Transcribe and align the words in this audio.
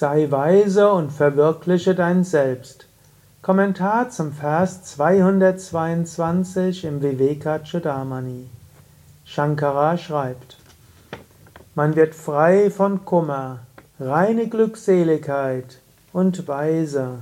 Sei 0.00 0.30
weise 0.30 0.92
und 0.92 1.10
verwirkliche 1.10 1.96
dein 1.96 2.22
Selbst. 2.22 2.86
Kommentar 3.42 4.10
zum 4.10 4.30
Vers 4.30 4.84
222 4.84 6.84
im 6.84 7.02
Vivekachudamani. 7.02 8.48
Shankara 9.24 9.98
schreibt: 9.98 10.56
Man 11.74 11.96
wird 11.96 12.14
frei 12.14 12.70
von 12.70 13.04
Kummer, 13.04 13.66
reine 13.98 14.46
Glückseligkeit 14.46 15.80
und 16.12 16.46
weise 16.46 17.14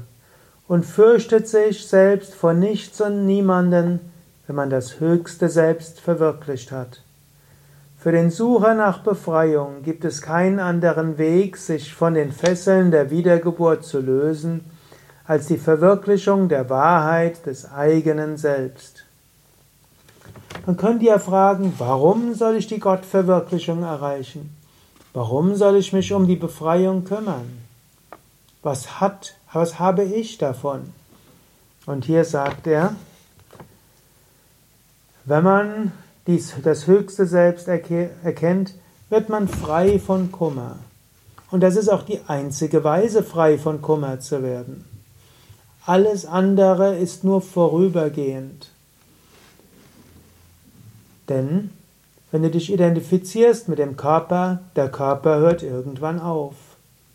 und 0.69 0.85
fürchtet 0.85 1.49
sich 1.49 1.89
selbst 1.89 2.35
vor 2.35 2.53
nichts 2.53 3.01
und 3.01 3.25
niemanden, 3.25 4.01
wenn 4.47 4.57
man 4.57 4.69
das 4.69 5.01
höchste 5.01 5.49
Selbst 5.49 5.99
verwirklicht 5.99 6.73
hat. 6.73 7.01
Für 8.07 8.13
den 8.13 8.31
Sucher 8.31 8.75
nach 8.75 9.01
Befreiung 9.01 9.83
gibt 9.83 10.05
es 10.05 10.23
keinen 10.23 10.61
anderen 10.61 11.19
Weg, 11.19 11.57
sich 11.57 11.93
von 11.93 12.15
den 12.15 12.31
Fesseln 12.31 12.93
der 12.93 13.11
Wiedergeburt 13.11 13.85
zu 13.85 13.99
lösen, 13.99 14.61
als 15.25 15.49
die 15.49 15.59
Verwirklichung 15.59 16.49
der 16.49 16.71
Wahrheit 16.71 17.45
des 17.47 17.69
eigenen 17.69 18.37
Selbst. 18.37 19.07
Man 20.67 20.77
könnte 20.77 21.07
ja 21.07 21.19
fragen, 21.19 21.75
warum 21.79 22.35
soll 22.35 22.55
ich 22.55 22.69
die 22.69 22.79
Gottverwirklichung 22.79 23.83
erreichen? 23.83 24.57
Warum 25.13 25.57
soll 25.57 25.75
ich 25.75 25.93
mich 25.93 26.13
um 26.13 26.29
die 26.29 26.37
Befreiung 26.37 27.03
kümmern? 27.03 27.59
Was 28.63 29.01
hat, 29.01 29.35
was 29.53 29.81
habe 29.81 30.05
ich 30.05 30.39
davon? 30.39 30.93
Und 31.87 32.05
hier 32.05 32.25
sagt 32.25 32.69
er, 32.69 32.95
wenn 35.25 35.43
man 35.43 35.93
dies, 36.27 36.55
das 36.63 36.87
höchste 36.87 37.27
Selbst 37.27 37.69
erkennt, 37.69 38.75
wird 39.09 39.29
man 39.29 39.49
frei 39.49 39.99
von 39.99 40.33
Kummer. 40.33 40.77
Und 41.51 41.61
das 41.61 41.77
ist 41.77 41.89
auch 41.89 42.03
die 42.03 42.21
einzige 42.27 42.83
Weise, 42.83 43.23
frei 43.23 43.59
von 43.59 43.81
Kummer 43.81 44.19
zu 44.19 44.43
werden. 44.43 44.85
Alles 45.85 46.27
andere 46.27 46.97
ist 46.97 47.23
nur 47.23 47.41
vorübergehend. 47.41 48.71
Denn 51.29 51.71
wenn 52.33 52.43
du 52.43 52.51
dich 52.51 52.73
identifizierst 52.73 53.69
mit 53.69 53.79
dem 53.79 53.97
Körper, 53.97 54.61
der 54.75 54.91
Körper 54.91 55.39
hört 55.39 55.63
irgendwann 55.63 56.19
auf. 56.19 56.55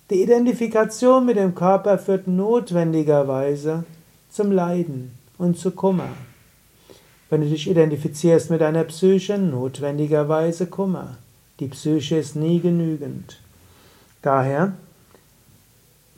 Die 0.09 0.23
Identifikation 0.23 1.25
mit 1.25 1.35
dem 1.35 1.53
Körper 1.53 1.97
führt 1.97 2.27
notwendigerweise 2.27 3.83
zum 4.29 4.51
Leiden 4.51 5.11
und 5.37 5.57
zu 5.57 5.71
Kummer. 5.71 6.09
Wenn 7.31 7.39
du 7.39 7.47
dich 7.47 7.69
identifizierst 7.69 8.49
mit 8.49 8.59
deiner 8.59 8.83
Psyche, 8.83 9.37
notwendigerweise 9.37 10.65
Kummer. 10.65 11.15
Die 11.61 11.69
Psyche 11.69 12.17
ist 12.17 12.35
nie 12.35 12.59
genügend. 12.59 13.39
Daher, 14.21 14.73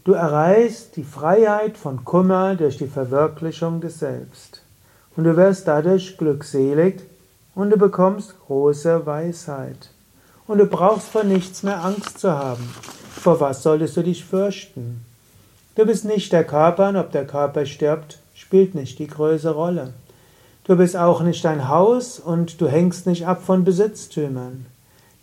du 0.06 0.14
erreichst 0.14 0.96
die 0.96 1.04
Freiheit 1.04 1.78
von 1.78 2.04
Kummer 2.04 2.56
durch 2.56 2.78
die 2.78 2.88
Verwirklichung 2.88 3.80
des 3.80 4.00
Selbst. 4.00 4.64
Und 5.16 5.26
du 5.26 5.38
wirst 5.38 5.68
dadurch 5.68 6.18
glückselig 6.18 7.02
und 7.54 7.70
du 7.70 7.78
bekommst 7.78 8.34
große 8.48 9.06
Weisheit. 9.06 9.92
Und 10.48 10.58
du 10.58 10.66
brauchst 10.66 11.10
vor 11.10 11.24
nichts 11.24 11.62
mehr 11.62 11.86
Angst 11.86 12.18
zu 12.18 12.32
haben. 12.32 12.68
Vor 13.12 13.40
was 13.40 13.62
solltest 13.62 13.96
du 13.98 14.02
dich 14.02 14.26
fürchten? 14.26 15.06
Du 15.76 15.86
bist 15.86 16.06
nicht 16.06 16.34
der 16.34 16.44
Körper 16.44 16.90
und 16.90 16.96
ob 16.96 17.12
der 17.12 17.28
Körper 17.28 17.68
stirbt, 17.68 18.18
spielt 18.34 18.74
nicht 18.74 18.98
die 18.98 19.06
größere 19.06 19.54
Rolle. 19.54 19.94
Du 20.66 20.78
bist 20.78 20.96
auch 20.96 21.22
nicht 21.22 21.46
ein 21.46 21.68
Haus 21.68 22.20
und 22.20 22.62
du 22.62 22.68
hängst 22.68 23.06
nicht 23.06 23.28
ab 23.28 23.44
von 23.44 23.64
Besitztümern. 23.64 24.66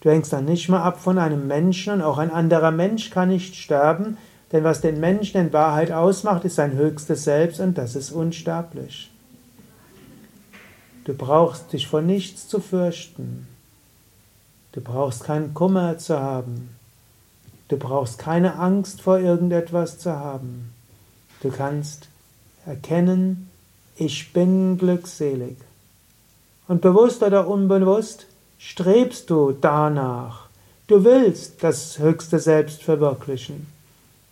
Du 0.01 0.11
hängst 0.11 0.33
dann 0.33 0.45
nicht 0.45 0.69
mal 0.69 0.83
ab 0.83 1.01
von 1.01 1.19
einem 1.19 1.47
Menschen 1.47 1.95
und 1.95 2.03
auch 2.03 2.19
ein 2.19 2.31
anderer 2.31 2.71
Mensch 2.71 3.11
kann 3.11 3.29
nicht 3.29 3.55
sterben, 3.55 4.17
denn 4.53 4.65
was 4.65 4.81
den 4.81 5.01
Menschen 5.01 5.41
in 5.41 5.53
Wahrheit 5.53 5.93
ausmacht, 5.93 6.45
ist 6.45 6.57
sein 6.57 6.73
höchstes 6.73 7.25
Selbst 7.25 7.61
und 7.61 7.79
das 7.79 7.97
ist 7.97 8.11
unsterblich. 8.11 9.11
Du 11.05 11.15
brauchst 11.15 11.73
dich 11.73 11.87
vor 11.87 12.03
nichts 12.03 12.49
zu 12.49 12.61
fürchten. 12.61 13.47
Du 14.73 14.81
brauchst 14.81 15.25
keinen 15.25 15.55
Kummer 15.55 15.99
zu 15.99 16.19
haben. 16.19 16.71
Du 17.69 17.77
brauchst 17.77 18.19
keine 18.19 18.56
Angst 18.56 19.00
vor 19.00 19.19
irgendetwas 19.19 19.99
zu 19.99 20.12
haben. 20.12 20.73
Du 21.43 21.50
kannst 21.50 22.09
erkennen, 22.67 23.50
ich 24.00 24.33
bin 24.33 24.78
glückselig. 24.78 25.59
Und 26.66 26.81
bewusst 26.81 27.22
oder 27.22 27.47
unbewusst 27.47 28.27
strebst 28.59 29.28
du 29.28 29.53
danach. 29.53 30.49
Du 30.87 31.05
willst 31.05 31.62
das 31.62 31.99
höchste 31.99 32.38
Selbst 32.38 32.83
verwirklichen. 32.83 33.66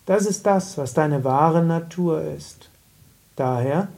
Das 0.07 0.25
ist 0.25 0.47
das, 0.47 0.75
was 0.79 0.95
deine 0.95 1.23
wahre 1.23 1.63
Natur 1.63 2.23
ist. 2.23 2.69
Daher 3.35 3.89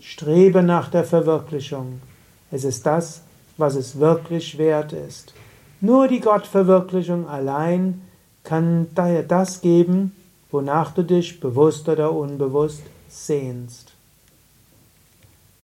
strebe 0.00 0.64
nach 0.64 0.90
der 0.90 1.04
Verwirklichung. 1.04 2.02
Es 2.50 2.64
ist 2.64 2.84
das, 2.84 3.20
was 3.56 3.76
es 3.76 4.00
wirklich 4.00 4.58
wert 4.58 4.92
ist. 4.92 5.32
Nur 5.80 6.08
die 6.08 6.20
Gottverwirklichung 6.20 7.28
allein 7.28 8.02
kann 8.42 8.92
dir 8.96 9.22
das 9.22 9.60
geben, 9.60 10.12
wonach 10.50 10.92
du 10.92 11.04
dich 11.04 11.38
bewusst 11.38 11.88
oder 11.88 12.12
unbewusst 12.12 12.82
sehnst. 13.08 13.92